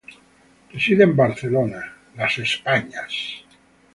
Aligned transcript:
Reside 0.71 1.03
en 1.03 1.15
Barcelona, 1.15 1.95
España. 2.25 3.05